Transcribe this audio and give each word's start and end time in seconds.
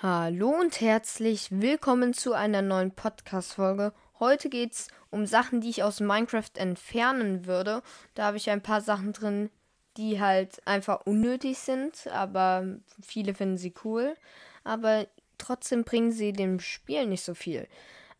Hallo 0.00 0.50
und 0.50 0.80
herzlich 0.80 1.48
willkommen 1.50 2.14
zu 2.14 2.32
einer 2.32 2.62
neuen 2.62 2.92
Podcast-Folge. 2.92 3.92
Heute 4.20 4.48
geht 4.48 4.70
es 4.70 4.88
um 5.10 5.26
Sachen, 5.26 5.60
die 5.60 5.70
ich 5.70 5.82
aus 5.82 5.98
Minecraft 5.98 6.52
entfernen 6.54 7.46
würde. 7.46 7.82
Da 8.14 8.26
habe 8.26 8.36
ich 8.36 8.48
ein 8.48 8.62
paar 8.62 8.80
Sachen 8.80 9.12
drin, 9.12 9.50
die 9.96 10.20
halt 10.20 10.64
einfach 10.68 11.04
unnötig 11.04 11.58
sind, 11.58 12.06
aber 12.12 12.78
viele 13.02 13.34
finden 13.34 13.58
sie 13.58 13.74
cool. 13.82 14.14
Aber 14.62 15.08
trotzdem 15.36 15.82
bringen 15.82 16.12
sie 16.12 16.32
dem 16.32 16.60
Spiel 16.60 17.06
nicht 17.06 17.24
so 17.24 17.34
viel. 17.34 17.66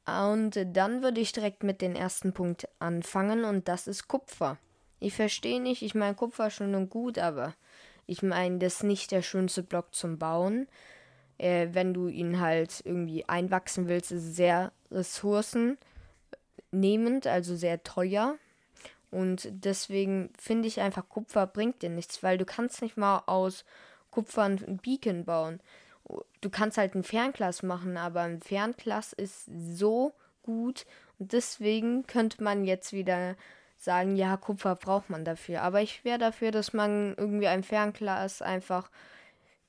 Und 0.05 0.59
dann 0.73 1.05
würde 1.05 1.21
ich 1.21 1.31
direkt 1.31 1.63
mit 1.63 1.81
dem 1.81 1.95
ersten 1.95 2.33
Punkt 2.33 2.67
anfangen 2.81 3.45
und 3.45 3.69
das 3.69 3.87
ist 3.87 4.09
Kupfer. 4.09 4.59
Ich 4.99 5.15
verstehe 5.15 5.61
nicht, 5.63 5.83
ich 5.83 5.95
meine 5.95 6.17
Kupfer 6.17 6.51
schon 6.51 6.75
und 6.75 6.91
gut, 6.91 7.19
aber 7.19 7.55
ich 8.05 8.25
meine, 8.25 8.59
das 8.59 8.79
ist 8.79 8.83
nicht 8.83 9.13
der 9.13 9.23
schönste 9.23 9.63
Block 9.63 9.95
zum 9.95 10.19
Bauen. 10.19 10.67
Äh, 11.39 11.68
wenn 11.73 11.95
du 11.95 12.09
ihn 12.09 12.41
halt 12.41 12.82
irgendwie 12.84 13.29
einwachsen 13.29 13.88
willst, 13.88 14.12
ist 14.12 14.24
es 14.24 14.37
sehr 14.37 14.73
ressourcennehmend, 14.91 17.27
also 17.27 17.56
sehr 17.56 17.83
teuer. 17.83 18.37
Und 19.10 19.48
deswegen 19.51 20.30
finde 20.38 20.69
ich 20.69 20.80
einfach, 20.80 21.09
Kupfer 21.09 21.46
bringt 21.46 21.82
dir 21.82 21.91
nichts, 21.91 22.23
weil 22.23 22.37
du 22.37 22.45
kannst 22.45 22.82
nicht 22.82 22.96
mal 22.96 23.23
aus 23.27 23.65
Kupfer 24.10 24.43
ein 24.43 24.80
Beacon 24.82 25.24
bauen. 25.24 25.60
Du 26.41 26.51
kannst 26.51 26.79
halt 26.79 26.95
ein 26.95 27.05
Fernglas 27.05 27.62
machen, 27.62 27.96
aber 27.96 28.23
ein 28.23 28.41
Fernglas 28.41 29.12
ist 29.12 29.46
so 29.46 30.12
gut 30.43 30.87
und 31.18 31.32
deswegen 31.32 32.07
könnte 32.07 32.43
man 32.43 32.65
jetzt 32.65 32.93
wieder 32.93 33.37
sagen, 33.77 34.16
ja, 34.16 34.37
Kupfer 34.37 34.74
braucht 34.74 35.10
man 35.10 35.24
dafür. 35.24 35.62
Aber 35.62 35.82
ich 35.82 36.05
wäre 36.05 36.18
dafür, 36.18 36.51
dass 36.51 36.73
man 36.73 37.15
irgendwie 37.16 37.48
ein 37.48 37.62
Fernglas 37.62 38.43
einfach 38.43 38.91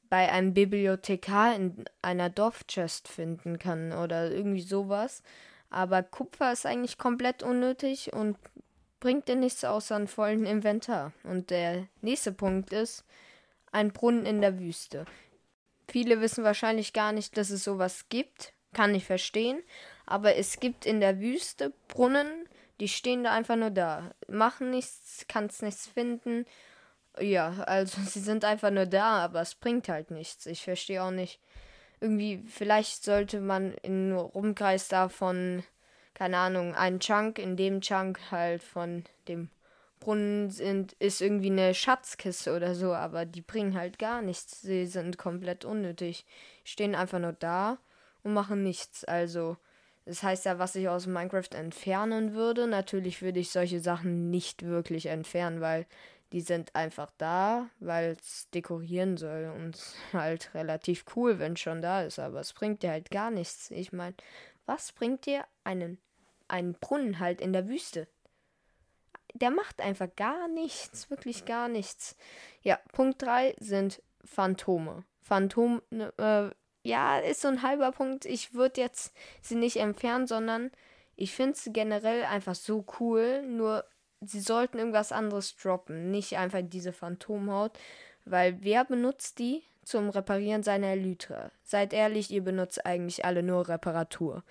bei 0.10 0.32
einem 0.32 0.54
Bibliothekar 0.54 1.56
in 1.56 1.86
einer 2.02 2.30
Dorfchest 2.30 3.08
finden 3.08 3.60
kann 3.60 3.94
oder 3.94 4.32
irgendwie 4.32 4.62
sowas. 4.62 5.22
Aber 5.70 6.02
Kupfer 6.02 6.52
ist 6.52 6.66
eigentlich 6.66 6.98
komplett 6.98 7.44
unnötig 7.44 8.14
und 8.14 8.38
bringt 9.00 9.28
dir 9.28 9.36
nichts 9.36 9.64
außer 9.64 9.96
einen 9.96 10.08
vollen 10.08 10.46
Inventar. 10.46 11.14
Und 11.24 11.52
der 11.52 11.88
nächste 12.02 12.32
Punkt 12.32 12.74
ist 12.74 13.06
ein 13.72 13.92
Brunnen 13.92 14.26
in 14.26 14.42
der 14.42 14.60
Wüste. 14.60 15.06
Viele 15.88 16.22
wissen 16.22 16.44
wahrscheinlich 16.44 16.94
gar 16.94 17.12
nicht, 17.12 17.38
dass 17.38 17.50
es 17.50 17.64
sowas 17.64 18.06
gibt. 18.10 18.54
Kann 18.74 18.94
ich 18.94 19.06
verstehen. 19.06 19.62
Aber 20.06 20.36
es 20.36 20.60
gibt 20.60 20.86
in 20.86 21.00
der 21.00 21.20
Wüste 21.20 21.72
Brunnen, 21.88 22.48
die 22.80 22.88
stehen 22.88 23.24
da 23.24 23.32
einfach 23.32 23.56
nur 23.56 23.72
da. 23.72 24.12
Machen 24.28 24.72
nichts, 24.72 25.26
kannst 25.28 25.62
nichts 25.62 25.88
finden. 25.88 26.46
Ja, 27.20 27.64
also 27.66 28.02
sie 28.06 28.20
sind 28.20 28.46
einfach 28.46 28.72
nur 28.72 28.86
da, 28.86 29.24
aber 29.24 29.42
es 29.42 29.56
bringt 29.56 29.90
halt 29.90 30.12
nichts. 30.12 30.46
Ich 30.46 30.64
verstehe 30.64 31.04
auch 31.04 31.12
nicht. 31.12 31.40
Irgendwie, 32.02 32.44
vielleicht 32.48 33.04
sollte 33.04 33.42
man 33.42 33.74
in 33.82 34.14
Rumkreis 34.14 34.88
davon, 34.88 35.64
keine 36.14 36.38
Ahnung, 36.38 36.76
einen 36.76 37.00
Chunk, 37.00 37.40
in 37.40 37.58
dem 37.58 37.82
Chunk 37.82 38.20
halt 38.32 38.64
von 38.64 39.04
dem 39.28 39.50
Brunnen 40.00 40.50
sind, 40.50 40.94
ist 40.94 41.22
irgendwie 41.22 41.52
eine 41.52 41.74
Schatzkiste 41.74 42.56
oder 42.56 42.74
so, 42.74 42.94
aber 42.94 43.26
die 43.26 43.42
bringen 43.42 43.76
halt 43.76 44.00
gar 44.00 44.22
nichts. 44.22 44.62
Sie 44.62 44.86
sind 44.86 45.18
komplett 45.18 45.66
unnötig. 45.66 46.26
Stehen 46.64 46.96
einfach 46.96 47.20
nur 47.20 47.34
da 47.34 47.80
und 48.24 48.34
machen 48.34 48.64
nichts. 48.64 49.04
Also, 49.04 49.58
das 50.06 50.24
heißt 50.24 50.46
ja, 50.46 50.58
was 50.58 50.76
ich 50.76 50.88
aus 50.88 51.06
Minecraft 51.06 51.50
entfernen 51.54 52.34
würde. 52.34 52.68
Natürlich 52.68 53.22
würde 53.22 53.40
ich 53.40 53.52
solche 53.52 53.82
Sachen 53.82 54.30
nicht 54.30 54.64
wirklich 54.64 55.08
entfernen, 55.08 55.60
weil 55.60 55.86
die 56.32 56.42
sind 56.42 56.76
einfach 56.76 57.12
da, 57.18 57.70
weil 57.80 58.16
es 58.20 58.50
dekorieren 58.52 59.18
soll 59.18 59.52
und 59.56 59.80
halt 60.14 60.54
relativ 60.54 61.06
cool, 61.16 61.40
wenn 61.40 61.54
es 61.54 61.60
schon 61.60 61.82
da 61.82 62.04
ist. 62.04 62.20
Aber 62.20 62.40
es 62.40 62.54
bringt 62.54 62.84
dir 62.84 62.92
halt 62.92 63.12
gar 63.12 63.32
nichts. 63.32 63.72
Ich 63.72 63.92
meine, 63.92 64.16
was 64.66 64.92
bringt 64.92 65.26
dir 65.26 65.46
einen, 65.64 65.98
einen 66.48 66.74
Brunnen 66.74 67.20
halt 67.20 67.42
in 67.42 67.54
der 67.54 67.68
Wüste? 67.68 68.08
Der 69.34 69.52
macht 69.52 69.82
einfach 69.82 70.10
gar 70.16 70.48
nichts, 70.48 71.10
wirklich 71.10 71.46
gar 71.46 71.68
nichts. 71.68 72.16
Ja, 72.62 72.80
Punkt 72.92 73.22
3 73.22 73.56
sind 73.60 74.02
Phantome. 74.24 75.06
Phantome, 75.22 75.82
äh, 76.18 76.50
ja, 76.84 77.20
ist 77.20 77.42
so 77.42 77.48
ein 77.48 77.62
halber 77.62 77.92
Punkt. 77.92 78.26
Ich 78.26 78.54
würde 78.54 78.82
jetzt 78.82 79.16
sie 79.42 79.56
nicht 79.56 79.78
entfernen, 79.78 80.28
sondern 80.28 80.72
ich 81.16 81.34
finde 81.34 81.58
sie 81.58 81.74
generell 81.74 82.24
einfach 82.24 82.56
so 82.56 82.86
cool. 83.00 83.44
Nur 83.44 83.86
sie 84.22 84.40
sollten 84.40 84.78
irgendwas 84.80 85.12
anderes 85.12 85.56
droppen. 85.56 86.12
Nicht 86.12 86.38
einfach 86.38 86.62
diese 86.64 86.94
Phantomhaut. 86.94 87.78
Weil 88.26 88.58
wer 88.62 88.86
benutzt 88.86 89.40
die 89.40 89.64
zum 89.84 90.10
Reparieren 90.10 90.64
seiner 90.64 90.88
Elytra? 90.88 91.52
Seid 91.64 91.94
ehrlich, 91.94 92.32
ihr 92.32 92.44
benutzt 92.44 92.86
eigentlich 92.86 93.26
alle 93.26 93.44
nur 93.44 93.68
Reparatur. 93.68 94.44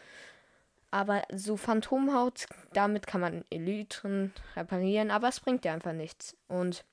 Aber 0.91 1.23
so 1.33 1.57
Phantomhaut, 1.57 2.47
damit 2.73 3.07
kann 3.07 3.21
man 3.21 3.45
Elytren 3.51 4.33
reparieren, 4.57 5.11
aber 5.11 5.29
es 5.29 5.41
bringt 5.41 5.65
dir 5.65 5.73
einfach 5.73 5.93
nichts. 5.93 6.35
Und 6.49 6.85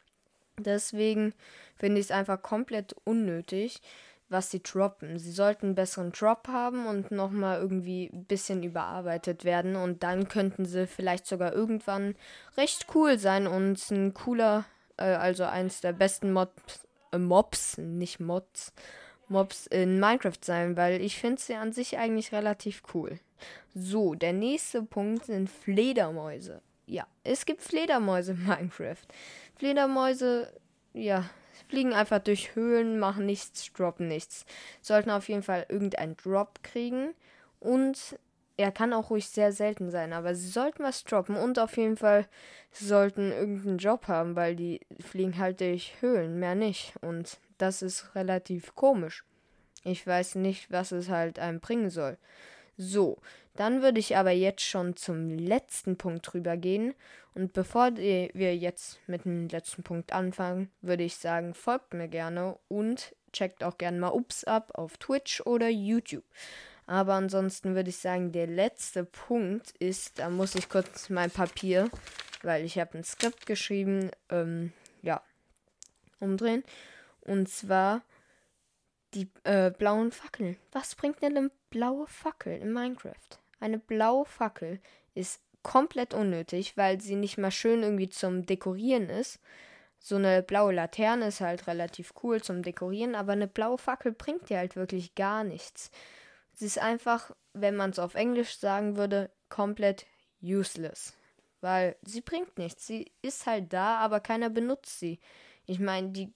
deswegen 0.57 1.33
finde 1.77 2.01
ich 2.01 2.07
es 2.07 2.11
einfach 2.11 2.41
komplett 2.41 2.93
unnötig, 3.05 3.81
was 4.29 4.49
sie 4.49 4.61
droppen. 4.63 5.19
Sie 5.19 5.31
sollten 5.31 5.67
einen 5.67 5.75
besseren 5.75 6.11
Drop 6.11 6.47
haben 6.47 6.87
und 6.87 7.11
nochmal 7.11 7.59
irgendwie 7.59 8.09
ein 8.11 8.25
bisschen 8.25 8.63
überarbeitet 8.63 9.45
werden. 9.45 9.75
Und 9.75 10.03
dann 10.03 10.27
könnten 10.27 10.65
sie 10.65 10.87
vielleicht 10.87 11.27
sogar 11.27 11.53
irgendwann 11.53 12.15
recht 12.57 12.87
cool 12.95 13.19
sein 13.19 13.47
und 13.47 13.79
ein 13.91 14.13
cooler, 14.13 14.65
äh, 14.97 15.03
also 15.03 15.43
eins 15.43 15.81
der 15.81 15.93
besten 15.93 16.33
Mobs, 16.33 16.87
äh, 17.11 17.17
Mobs, 17.17 17.77
nicht 17.77 18.19
Mods, 18.19 18.73
Mobs 19.27 19.67
in 19.67 19.99
Minecraft 19.99 20.39
sein, 20.41 20.75
weil 20.75 21.01
ich 21.01 21.17
finde 21.17 21.41
sie 21.41 21.55
an 21.55 21.71
sich 21.71 21.97
eigentlich 21.97 22.31
relativ 22.31 22.81
cool. 22.93 23.19
So, 23.73 24.15
der 24.15 24.33
nächste 24.33 24.81
Punkt 24.83 25.25
sind 25.25 25.49
Fledermäuse. 25.49 26.61
Ja, 26.87 27.05
es 27.23 27.45
gibt 27.45 27.61
Fledermäuse 27.61 28.31
in 28.33 28.43
Minecraft. 28.47 29.05
Fledermäuse, 29.57 30.51
ja, 30.93 31.29
fliegen 31.67 31.93
einfach 31.93 32.19
durch 32.19 32.55
Höhlen, 32.55 32.99
machen 32.99 33.25
nichts, 33.25 33.71
droppen 33.73 34.07
nichts. 34.07 34.45
Sollten 34.81 35.09
auf 35.09 35.29
jeden 35.29 35.43
Fall 35.43 35.65
irgendeinen 35.69 36.17
Drop 36.17 36.63
kriegen. 36.63 37.13
Und 37.59 38.17
er 38.57 38.71
kann 38.71 38.93
auch 38.93 39.09
ruhig 39.09 39.27
sehr 39.27 39.51
selten 39.51 39.91
sein, 39.91 40.13
aber 40.13 40.33
sie 40.33 40.47
sollten 40.47 40.83
was 40.83 41.03
droppen 41.03 41.35
und 41.35 41.59
auf 41.59 41.75
jeden 41.77 41.97
Fall 41.97 42.25
sollten 42.71 43.31
irgendeinen 43.31 43.79
Job 43.79 44.07
haben, 44.07 44.35
weil 44.35 44.55
die 44.55 44.79
fliegen 45.01 45.37
halt 45.37 45.59
durch 45.59 45.95
Höhlen, 45.99 46.39
mehr 46.39 46.55
nicht. 46.55 46.93
Und 47.01 47.37
das 47.57 47.81
ist 47.81 48.15
relativ 48.15 48.75
komisch. 48.75 49.25
Ich 49.83 50.05
weiß 50.05 50.35
nicht, 50.35 50.71
was 50.71 50.91
es 50.91 51.09
halt 51.09 51.37
einem 51.37 51.59
bringen 51.59 51.89
soll. 51.89 52.17
So, 52.77 53.19
dann 53.55 53.81
würde 53.81 53.99
ich 53.99 54.17
aber 54.17 54.31
jetzt 54.31 54.63
schon 54.63 54.95
zum 54.95 55.37
letzten 55.37 55.97
Punkt 55.97 56.31
drüber 56.31 56.57
gehen. 56.57 56.93
Und 57.33 57.53
bevor 57.53 57.95
wir 57.97 58.55
jetzt 58.55 58.99
mit 59.07 59.25
dem 59.25 59.47
letzten 59.49 59.83
Punkt 59.83 60.13
anfangen, 60.13 60.69
würde 60.81 61.03
ich 61.03 61.17
sagen, 61.17 61.53
folgt 61.53 61.93
mir 61.93 62.07
gerne 62.07 62.57
und 62.67 63.13
checkt 63.33 63.63
auch 63.63 63.77
gerne 63.77 63.99
mal 63.99 64.13
Ups 64.13 64.43
ab 64.45 64.71
auf 64.75 64.97
Twitch 64.97 65.41
oder 65.41 65.67
YouTube. 65.67 66.23
Aber 66.87 67.13
ansonsten 67.13 67.75
würde 67.75 67.89
ich 67.89 67.97
sagen, 67.97 68.31
der 68.31 68.47
letzte 68.47 69.03
Punkt 69.03 69.71
ist, 69.79 70.19
da 70.19 70.29
muss 70.29 70.55
ich 70.55 70.69
kurz 70.69 71.09
mein 71.09 71.31
Papier, 71.31 71.89
weil 72.43 72.63
ich 72.63 72.77
habe 72.77 72.97
ein 72.97 73.03
Skript 73.03 73.45
geschrieben, 73.45 74.11
ähm, 74.29 74.71
ja, 75.01 75.21
umdrehen. 76.19 76.63
Und 77.21 77.49
zwar 77.49 78.03
die 79.15 79.29
äh, 79.43 79.71
blauen 79.71 80.11
Fackeln. 80.11 80.57
Was 80.71 80.95
bringt 80.95 81.21
denn 81.21 81.37
eine 81.37 81.51
blaue 81.69 82.07
Fackel 82.07 82.57
in 82.57 82.71
Minecraft? 82.71 83.39
Eine 83.59 83.79
blaue 83.79 84.25
Fackel 84.25 84.79
ist 85.13 85.41
komplett 85.63 86.13
unnötig, 86.13 86.77
weil 86.77 87.01
sie 87.01 87.15
nicht 87.15 87.37
mal 87.37 87.51
schön 87.51 87.81
irgendwie 87.81 88.09
zum 88.09 88.45
Dekorieren 88.45 89.09
ist. 89.09 89.39
So 89.97 90.17
eine 90.17 90.43
blaue 90.43 90.73
Laterne 90.73 91.29
ist 91.29 91.41
halt 91.41 91.65
relativ 91.65 92.13
cool 92.21 92.43
zum 92.43 92.61
Dekorieren, 92.61 93.15
aber 93.15 93.31
eine 93.31 93.47
blaue 93.47 93.79
Fackel 93.79 94.11
bringt 94.11 94.49
dir 94.49 94.59
halt 94.59 94.75
wirklich 94.75 95.15
gar 95.15 95.43
nichts. 95.43 95.89
Sie 96.53 96.65
ist 96.67 96.77
einfach, 96.77 97.31
wenn 97.53 97.75
man 97.75 97.89
es 97.89 97.99
auf 97.99 98.13
Englisch 98.13 98.57
sagen 98.57 98.97
würde, 98.97 99.31
komplett 99.49 100.05
useless. 100.43 101.13
Weil 101.61 101.95
sie 102.03 102.21
bringt 102.21 102.59
nichts. 102.59 102.85
Sie 102.85 103.11
ist 103.23 103.47
halt 103.47 103.73
da, 103.73 103.97
aber 103.97 104.19
keiner 104.19 104.51
benutzt 104.51 104.99
sie. 104.99 105.19
Ich 105.67 105.79
meine, 105.79 106.09
die, 106.09 106.31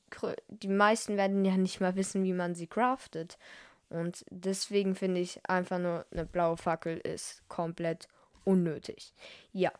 die 0.48 0.68
meisten 0.68 1.18
werden 1.18 1.46
ja 1.46 1.58
nicht 1.58 1.82
mal 1.82 1.96
wissen, 1.96 2.24
wie 2.24 2.34
man 2.34 2.56
sie 2.56 2.68
craftet. 2.68 3.38
Und 3.90 4.24
deswegen 4.30 4.96
finde 4.96 5.20
ich 5.20 5.40
einfach 5.48 5.80
nur 5.80 6.06
eine 6.12 6.26
blaue 6.26 6.58
Fackel 6.58 6.98
ist 6.98 7.42
komplett 7.48 8.08
unnötig. 8.44 9.14
Ja, 9.52 9.72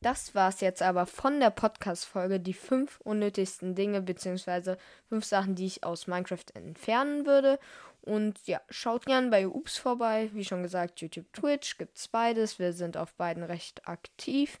das 0.00 0.34
war 0.34 0.48
es 0.48 0.60
jetzt 0.60 0.80
aber 0.80 1.06
von 1.06 1.40
der 1.40 1.50
Podcast-Folge. 1.50 2.38
Die 2.38 2.54
fünf 2.54 3.00
unnötigsten 3.00 3.74
Dinge, 3.74 4.00
beziehungsweise 4.00 4.78
fünf 5.08 5.24
Sachen, 5.24 5.54
die 5.54 5.66
ich 5.66 5.84
aus 5.84 6.06
Minecraft 6.06 6.46
entfernen 6.54 7.26
würde. 7.26 7.58
Und 8.02 8.38
ja, 8.46 8.60
schaut 8.70 9.06
gern 9.06 9.30
bei 9.30 9.48
Ups 9.48 9.76
vorbei. 9.76 10.30
Wie 10.32 10.44
schon 10.44 10.62
gesagt, 10.62 11.00
YouTube, 11.00 11.30
Twitch 11.32 11.78
gibt 11.78 11.98
es 11.98 12.08
beides. 12.08 12.58
Wir 12.58 12.72
sind 12.72 12.96
auf 12.96 13.14
beiden 13.14 13.42
recht 13.42 13.88
aktiv. 13.88 14.58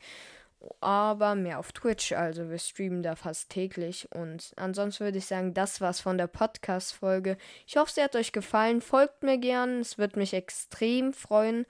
Aber 0.80 1.34
mehr 1.34 1.58
auf 1.58 1.72
Twitch. 1.72 2.12
Also 2.12 2.50
wir 2.50 2.58
streamen 2.58 3.02
da 3.02 3.14
fast 3.14 3.50
täglich. 3.50 4.08
Und 4.12 4.52
ansonsten 4.56 5.04
würde 5.04 5.18
ich 5.18 5.26
sagen, 5.26 5.54
das 5.54 5.80
war's 5.80 6.00
von 6.00 6.18
der 6.18 6.26
Podcast-Folge. 6.26 7.36
Ich 7.66 7.76
hoffe, 7.76 7.92
sie 7.92 8.02
hat 8.02 8.16
euch 8.16 8.32
gefallen. 8.32 8.80
Folgt 8.80 9.22
mir 9.22 9.38
gern. 9.38 9.80
Es 9.80 9.98
wird 9.98 10.16
mich 10.16 10.34
extrem 10.34 11.12
freuen. 11.12 11.66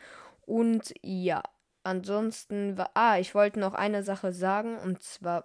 Und 0.46 0.94
ja, 1.02 1.42
ansonsten 1.82 2.78
war. 2.78 2.90
Ah, 2.94 3.18
ich 3.18 3.34
wollte 3.34 3.60
noch 3.60 3.74
eine 3.74 4.02
Sache 4.02 4.32
sagen. 4.32 4.78
Und 4.78 5.02
zwar. 5.02 5.44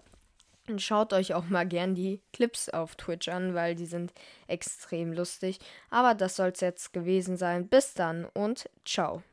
Schaut 0.77 1.11
euch 1.11 1.33
auch 1.33 1.43
mal 1.49 1.67
gern 1.67 1.93
die 1.93 2.21
Clips 2.31 2.69
auf 2.69 2.95
Twitch 2.95 3.27
an, 3.27 3.53
weil 3.53 3.75
die 3.75 3.85
sind 3.85 4.13
extrem 4.47 5.11
lustig. 5.11 5.59
Aber 5.89 6.13
das 6.15 6.37
soll 6.37 6.49
es 6.49 6.61
jetzt 6.61 6.93
gewesen 6.93 7.35
sein. 7.35 7.67
Bis 7.67 7.93
dann 7.95 8.23
und 8.33 8.69
ciao. 8.85 9.23